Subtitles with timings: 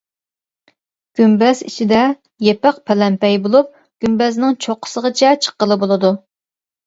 [1.19, 1.99] گۈمبەز ئىچىدە
[2.45, 3.69] يېپىق پەلەمپەي بولۇپ،
[4.05, 6.13] گۈمبەزنىڭ چوققىسىغىچە چىققىلى بولىدۇ.